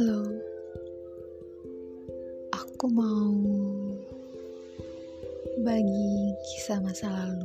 Halo, 0.00 0.24
aku 2.56 2.88
mau 2.88 3.36
bagi 5.60 6.32
kisah 6.40 6.80
masa 6.80 7.12
lalu. 7.12 7.44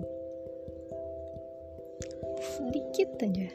Sedikit 2.39 3.11
aja. 3.27 3.51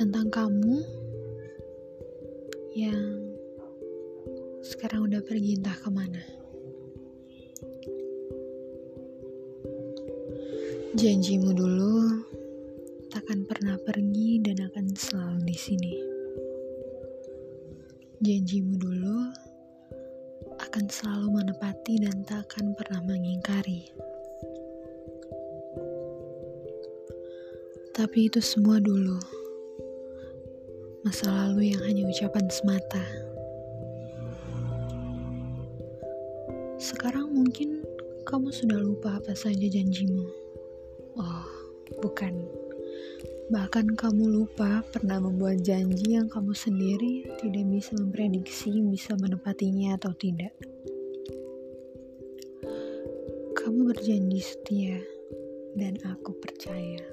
Tentang 0.00 0.32
kamu 0.32 0.80
yang 2.72 3.20
sekarang 4.64 5.12
udah 5.12 5.20
pergi 5.20 5.60
entah 5.60 5.76
ke 5.76 5.92
mana. 5.92 6.24
Janjimu 10.96 11.52
dulu 11.52 12.25
takkan 13.26 13.42
pernah 13.42 13.74
pergi 13.82 14.38
dan 14.38 14.70
akan 14.70 14.86
selalu 14.94 15.50
di 15.50 15.56
sini. 15.58 15.94
Janjimu 18.22 18.78
dulu 18.78 19.18
akan 20.62 20.86
selalu 20.86 21.42
menepati 21.42 22.06
dan 22.06 22.22
tak 22.22 22.46
akan 22.46 22.78
pernah 22.78 23.02
mengingkari. 23.02 23.90
Tapi 27.98 28.30
itu 28.30 28.38
semua 28.38 28.78
dulu. 28.78 29.18
Masa 31.02 31.26
lalu 31.26 31.74
yang 31.74 31.82
hanya 31.82 32.06
ucapan 32.06 32.46
semata. 32.46 33.02
Sekarang 36.78 37.34
mungkin 37.34 37.82
kamu 38.22 38.54
sudah 38.54 38.78
lupa 38.78 39.18
apa 39.18 39.34
saja 39.34 39.66
janjimu. 39.66 40.30
Oh, 41.18 41.46
bukan. 41.98 42.55
Bahkan 43.46 43.94
kamu 43.94 44.26
lupa 44.26 44.82
pernah 44.90 45.22
membuat 45.22 45.62
janji 45.62 46.18
yang 46.18 46.26
kamu 46.26 46.50
sendiri 46.50 47.30
tidak 47.38 47.62
bisa 47.70 47.94
memprediksi 47.94 48.82
bisa 48.90 49.14
menepatinya 49.22 49.94
atau 49.94 50.10
tidak. 50.18 50.50
Kamu 53.54 53.86
berjanji 53.86 54.42
setia, 54.42 54.98
dan 55.78 55.94
aku 56.10 56.34
percaya. 56.42 57.06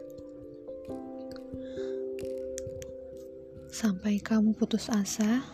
Sampai 3.69 4.17
kamu 4.17 4.57
putus 4.57 4.89
asa 4.89 5.45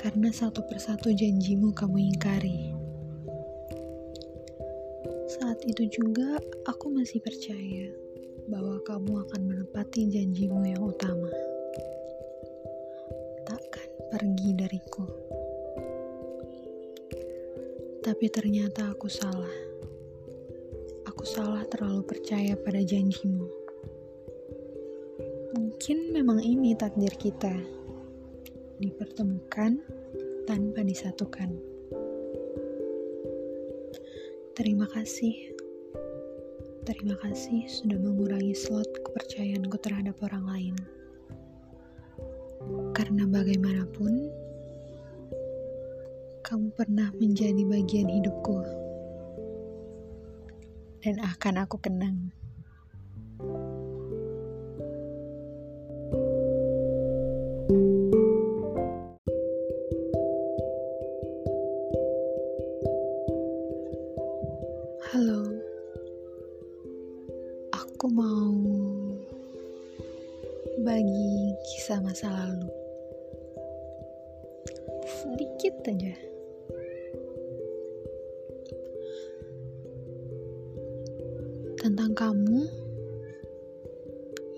karena 0.00 0.32
satu 0.32 0.64
persatu 0.64 1.12
janjimu 1.12 1.76
kamu 1.76 2.16
ingkari. 2.16 2.72
Saat 5.36 5.60
itu 5.68 5.84
juga 6.00 6.40
aku 6.64 6.96
masih 6.96 7.20
percaya 7.20 8.05
bahwa 8.46 8.78
kamu 8.86 9.26
akan 9.26 9.42
menepati 9.42 10.06
janjimu 10.06 10.62
yang 10.62 10.82
utama. 10.86 11.30
Takkan 13.42 13.88
pergi 14.14 14.48
dariku. 14.54 15.06
Tapi 18.06 18.26
ternyata 18.30 18.94
aku 18.94 19.10
salah. 19.10 19.50
Aku 21.10 21.26
salah 21.26 21.66
terlalu 21.66 22.06
percaya 22.06 22.54
pada 22.54 22.78
janjimu. 22.78 23.50
Mungkin 25.58 26.14
memang 26.14 26.38
ini 26.38 26.78
takdir 26.78 27.18
kita. 27.18 27.54
Dipertemukan 28.78 29.82
tanpa 30.46 30.86
disatukan. 30.86 31.50
Terima 34.54 34.86
kasih. 34.86 35.65
Terima 36.86 37.18
kasih 37.18 37.66
sudah 37.66 37.98
mengurangi 37.98 38.54
slot 38.54 38.86
kepercayaanku 39.02 39.74
terhadap 39.82 40.22
orang 40.22 40.46
lain. 40.46 40.74
Karena 42.94 43.26
bagaimanapun, 43.26 44.30
kamu 46.46 46.70
pernah 46.78 47.10
menjadi 47.18 47.58
bagian 47.66 48.06
hidupku. 48.06 48.62
Dan 51.02 51.18
akan 51.26 51.66
aku 51.66 51.74
kenang. 51.82 52.30
Bagi 70.86 71.50
kisah 71.66 71.98
masa 71.98 72.30
lalu. 72.30 72.70
Sedikit 75.02 75.74
aja. 75.90 76.14
Tentang 81.82 82.14
kamu 82.14 82.60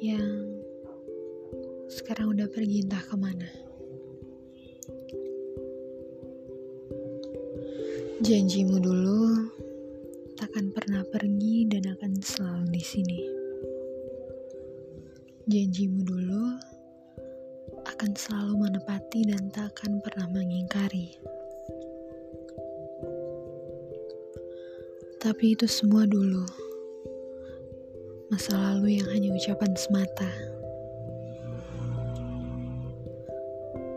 yang 0.05 0.53
sekarang 1.89 2.37
udah 2.37 2.49
pergi 2.53 2.85
entah 2.85 3.01
ke 3.01 3.17
mana. 3.17 3.49
Janjimu 8.21 8.77
dulu 8.85 9.49
takkan 10.37 10.69
pernah 10.77 11.01
pergi 11.09 11.48
Janjimu 15.49 16.05
dulu 16.05 16.61
akan 17.89 18.13
selalu 18.13 18.69
menepati 18.69 19.33
dan 19.33 19.49
tak 19.49 19.73
akan 19.73 19.97
pernah 20.05 20.29
mengingkari. 20.29 21.17
Tapi 25.17 25.57
itu 25.57 25.65
semua 25.65 26.05
dulu. 26.05 26.45
Masa 28.29 28.61
lalu 28.61 29.01
yang 29.01 29.09
hanya 29.09 29.33
ucapan 29.33 29.73
semata. 29.73 30.29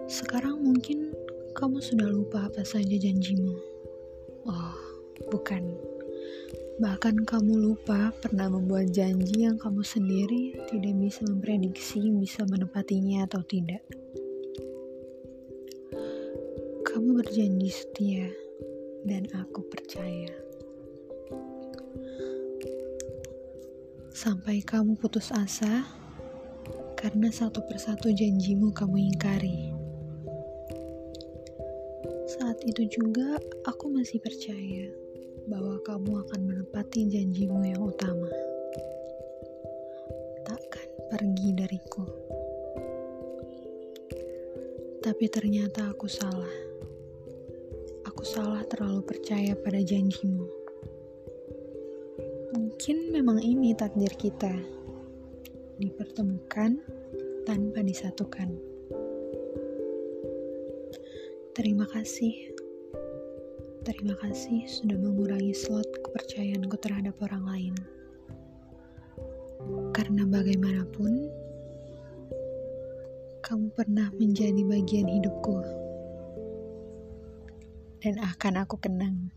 Sekarang 0.08 0.56
mungkin 0.64 1.12
kamu 1.52 1.84
sudah 1.84 2.08
lupa 2.08 2.48
apa 2.48 2.64
saja 2.64 2.96
janjimu. 2.96 3.60
Oh, 4.48 4.80
bukan. 5.28 5.68
Bahkan 6.82 7.30
kamu 7.30 7.62
lupa 7.62 8.10
pernah 8.26 8.50
membuat 8.50 8.90
janji 8.90 9.46
yang 9.46 9.54
kamu 9.62 9.86
sendiri 9.86 10.58
tidak 10.66 10.98
bisa 10.98 11.22
memprediksi 11.30 12.10
bisa 12.18 12.42
menepatinya 12.50 13.30
atau 13.30 13.46
tidak. 13.46 13.86
Kamu 16.82 17.22
berjanji 17.22 17.70
setia, 17.70 18.34
dan 19.06 19.30
aku 19.30 19.62
percaya. 19.70 20.34
Sampai 24.10 24.66
kamu 24.66 24.98
putus 24.98 25.30
asa 25.38 25.86
karena 26.98 27.30
satu 27.30 27.62
persatu 27.70 28.10
janjimu 28.10 28.74
kamu 28.74 29.14
ingkari. 29.14 29.70
Saat 32.26 32.58
itu 32.66 32.90
juga 32.90 33.38
aku 33.70 33.86
masih 33.94 34.18
percaya 34.18 34.90
bahwa 35.52 35.84
kamu 35.84 36.24
akan 36.24 36.42
menepati 36.48 37.12
janjimu 37.12 37.60
yang 37.68 37.84
utama. 37.84 38.32
Takkan 40.48 40.88
pergi 41.12 41.52
dariku. 41.52 42.08
Tapi 45.04 45.26
ternyata 45.28 45.92
aku 45.92 46.08
salah. 46.08 46.56
Aku 48.08 48.24
salah 48.24 48.64
terlalu 48.64 49.04
percaya 49.04 49.52
pada 49.60 49.84
janjimu. 49.84 50.48
Mungkin 52.56 53.12
memang 53.12 53.44
ini 53.44 53.76
takdir 53.76 54.16
kita. 54.16 54.56
Dipertemukan 55.76 56.80
tanpa 57.44 57.84
disatukan. 57.84 58.56
Terima 61.52 61.84
kasih 61.92 62.56
Terima 63.82 64.14
kasih 64.14 64.70
sudah 64.70 64.94
mengurangi 64.94 65.58
slot 65.58 65.90
kepercayaanku 66.06 66.78
terhadap 66.86 67.18
orang 67.26 67.44
lain. 67.50 67.74
Karena 69.90 70.22
bagaimanapun, 70.30 71.26
kamu 73.42 73.74
pernah 73.74 74.14
menjadi 74.22 74.62
bagian 74.70 75.10
hidupku. 75.10 75.66
Dan 78.06 78.22
akan 78.22 78.62
aku 78.62 78.78
kenang. 78.78 79.34